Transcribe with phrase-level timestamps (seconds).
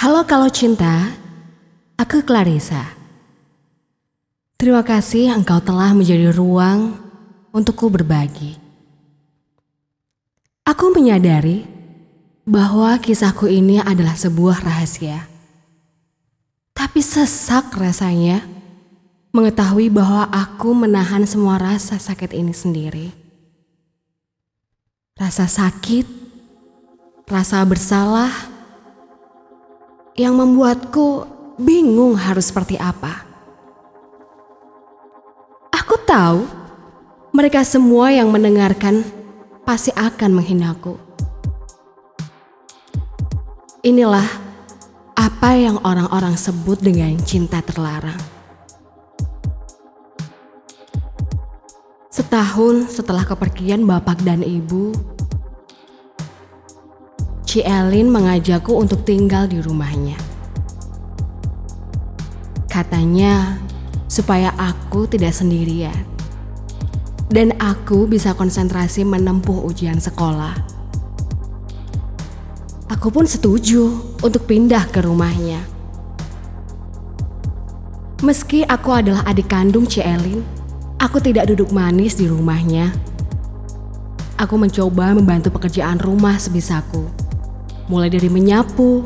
[0.00, 1.12] Halo kalau cinta,
[2.00, 2.88] aku Clarissa.
[4.56, 6.96] Terima kasih engkau telah menjadi ruang
[7.52, 8.56] untukku berbagi.
[10.64, 11.68] Aku menyadari
[12.48, 15.28] bahwa kisahku ini adalah sebuah rahasia.
[16.72, 18.40] Tapi sesak rasanya
[19.36, 23.12] mengetahui bahwa aku menahan semua rasa sakit ini sendiri.
[25.12, 26.08] Rasa sakit,
[27.28, 28.49] rasa bersalah,
[30.18, 31.26] yang membuatku
[31.60, 33.26] bingung harus seperti apa.
[35.70, 36.46] Aku tahu
[37.30, 39.06] mereka semua yang mendengarkan
[39.62, 40.98] pasti akan menghinaku.
[43.80, 44.26] Inilah
[45.16, 48.18] apa yang orang-orang sebut dengan cinta terlarang.
[52.10, 54.92] Setahun setelah kepergian bapak dan ibu,
[57.50, 60.14] Ci Elin mengajakku untuk tinggal di rumahnya.
[62.70, 63.58] Katanya
[64.06, 66.06] supaya aku tidak sendirian
[67.26, 70.54] dan aku bisa konsentrasi menempuh ujian sekolah.
[72.86, 75.58] Aku pun setuju untuk pindah ke rumahnya.
[78.22, 80.46] Meski aku adalah adik kandung Cielin,
[81.02, 82.94] aku tidak duduk manis di rumahnya.
[84.38, 87.19] Aku mencoba membantu pekerjaan rumah sebisaku.
[87.90, 89.02] Mulai dari menyapu,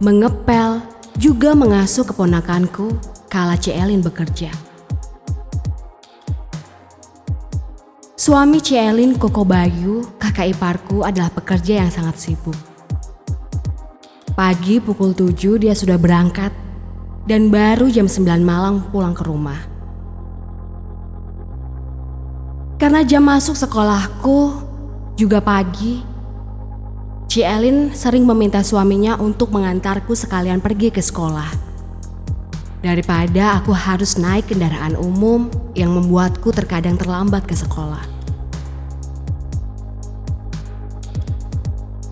[0.00, 0.80] mengepel,
[1.20, 2.96] juga mengasuh keponakanku
[3.28, 4.48] kala Cielin bekerja.
[8.16, 12.56] Suami Cielin Koko Bayu, kakak iparku adalah pekerja yang sangat sibuk.
[14.32, 16.48] Pagi pukul 7 dia sudah berangkat
[17.28, 19.60] dan baru jam 9 malam pulang ke rumah.
[22.80, 24.64] Karena jam masuk sekolahku
[25.14, 26.13] juga pagi,
[27.34, 31.50] Cielin sering meminta suaminya untuk mengantarku sekalian pergi ke sekolah.
[32.78, 38.06] Daripada aku harus naik kendaraan umum yang membuatku terkadang terlambat ke sekolah.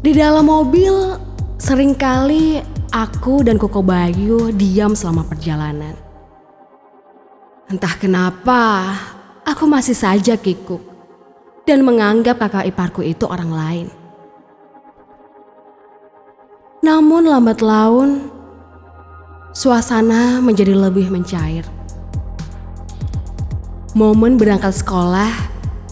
[0.00, 1.20] Di dalam mobil,
[1.60, 2.56] Seringkali
[2.88, 5.92] aku dan Koko Bayu diam selama perjalanan.
[7.68, 8.96] Entah kenapa,
[9.44, 10.80] aku masih saja kikuk
[11.68, 13.99] dan menganggap kakak iparku itu orang lain.
[16.80, 18.32] Namun lambat laun,
[19.52, 21.68] suasana menjadi lebih mencair.
[23.92, 25.28] Momen berangkat sekolah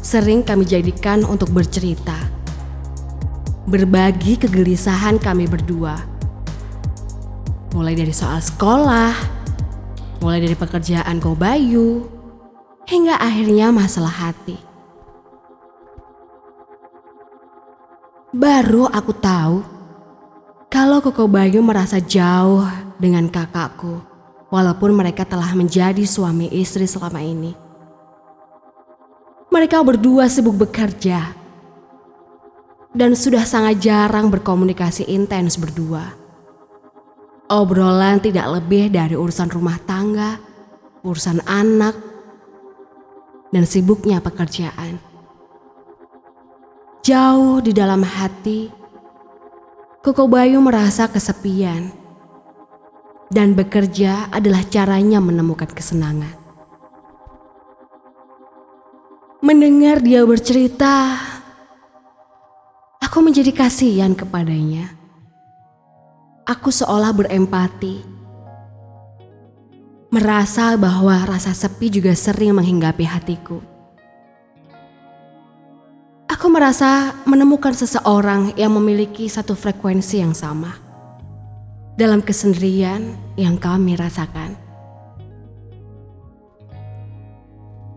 [0.00, 2.16] sering kami jadikan untuk bercerita
[3.68, 6.00] berbagi kegelisahan kami berdua.
[7.76, 9.12] Mulai dari soal sekolah,
[10.24, 12.08] mulai dari pekerjaan Bayu,
[12.88, 14.56] hingga akhirnya masalah hati.
[18.32, 19.77] Baru aku tahu
[20.68, 22.64] kalau Koko Bayu merasa jauh
[23.00, 24.04] dengan kakakku,
[24.52, 27.52] walaupun mereka telah menjadi suami istri selama ini.
[29.48, 31.32] Mereka berdua sibuk bekerja
[32.92, 36.12] dan sudah sangat jarang berkomunikasi intens berdua.
[37.48, 40.36] Obrolan tidak lebih dari urusan rumah tangga,
[41.00, 41.96] urusan anak,
[43.48, 45.00] dan sibuknya pekerjaan.
[47.00, 48.68] Jauh di dalam hati,
[49.98, 51.90] Koko Bayu merasa kesepian
[53.34, 56.38] dan bekerja adalah caranya menemukan kesenangan.
[59.42, 61.18] Mendengar dia bercerita
[63.08, 64.94] Aku menjadi kasihan kepadanya.
[66.46, 68.04] Aku seolah berempati.
[70.14, 73.77] Merasa bahwa rasa sepi juga sering menghinggapi hatiku.
[76.28, 80.76] Aku merasa menemukan seseorang yang memiliki satu frekuensi yang sama
[81.96, 84.52] dalam kesendirian yang kami rasakan.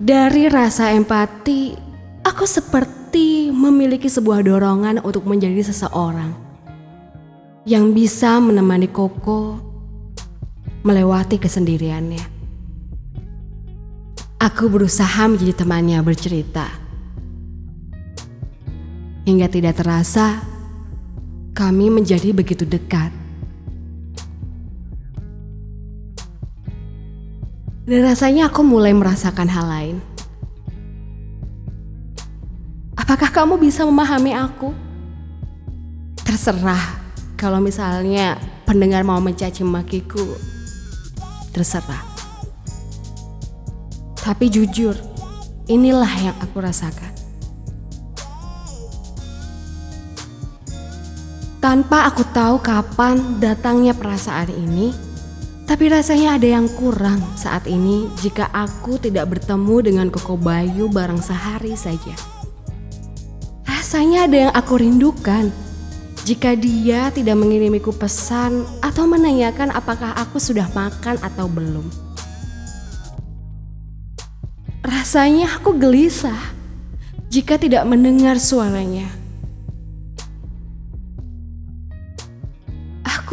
[0.00, 1.76] Dari rasa empati,
[2.24, 6.32] aku seperti memiliki sebuah dorongan untuk menjadi seseorang
[7.68, 9.60] yang bisa menemani Koko
[10.80, 12.24] melewati kesendiriannya.
[14.40, 16.83] Aku berusaha menjadi temannya bercerita.
[19.24, 20.44] Hingga tidak terasa,
[21.56, 23.08] kami menjadi begitu dekat.
[27.84, 29.96] Dan rasanya aku mulai merasakan hal lain.
[32.96, 34.72] Apakah kamu bisa memahami aku?
[36.24, 37.00] Terserah
[37.36, 40.24] kalau misalnya pendengar mau mencaci makiku.
[41.52, 42.00] Terserah.
[44.16, 44.96] Tapi jujur,
[45.68, 47.12] inilah yang aku rasakan.
[51.64, 54.92] Tanpa aku tahu kapan datangnya perasaan ini,
[55.64, 61.24] tapi rasanya ada yang kurang saat ini jika aku tidak bertemu dengan Koko Bayu bareng
[61.24, 62.12] sehari saja.
[63.64, 65.48] Rasanya ada yang aku rindukan
[66.28, 71.88] jika dia tidak mengirimiku pesan atau menanyakan apakah aku sudah makan atau belum.
[74.84, 76.52] Rasanya aku gelisah
[77.32, 79.23] jika tidak mendengar suaranya.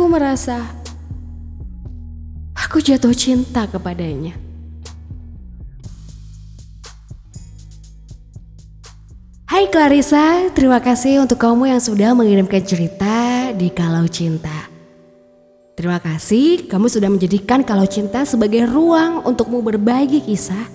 [0.02, 0.58] Aku merasa
[2.58, 4.34] aku jatuh cinta kepadanya.
[9.46, 14.74] Hai Clarissa, terima kasih untuk kamu yang sudah mengirimkan cerita di Kalau Cinta.
[15.78, 20.66] Terima kasih kamu sudah menjadikan Kalau Cinta sebagai ruang untukmu berbagi kisah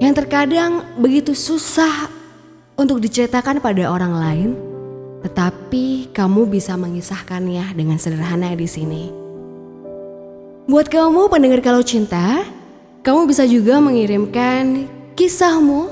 [0.00, 2.08] yang terkadang begitu susah
[2.80, 4.69] untuk diceritakan pada orang lain,
[5.20, 9.10] tetapi kamu bisa mengisahkannya dengan sederhana di sini.
[10.70, 12.44] Buat kamu pendengar Kalau Cinta,
[13.02, 14.86] kamu bisa juga mengirimkan
[15.16, 15.88] kisahmu,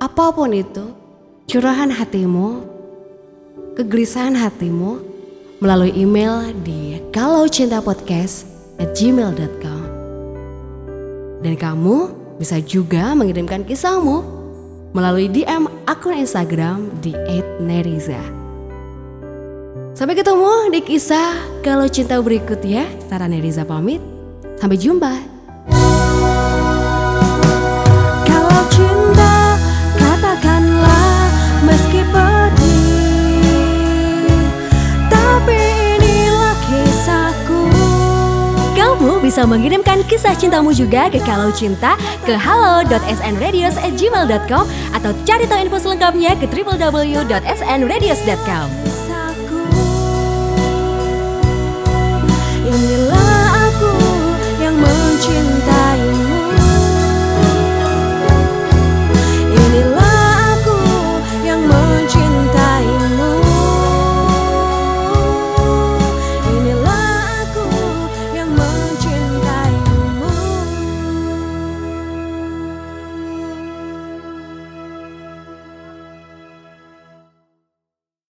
[0.00, 0.94] apa pun itu,
[1.50, 2.62] curahan hatimu,
[3.74, 4.98] kegelisahan hatimu
[5.58, 9.82] melalui email di kalaucintapodcast@gmail.com.
[11.38, 14.22] Dan kamu bisa juga mengirimkan kisahmu
[14.94, 17.12] melalui DM akun Instagram di
[17.58, 18.37] @neriza.
[19.98, 22.86] Sampai ketemu di kisah kalau cinta berikutnya.
[23.10, 23.98] Sarah Neriza pamit.
[24.62, 25.10] Sampai jumpa.
[39.18, 44.64] bisa mengirimkan kisah cintamu juga ke Kalau Cinta ke halo.snradios@gmail.com
[44.96, 48.87] atau cari tahu info selengkapnya ke www.snradios.com.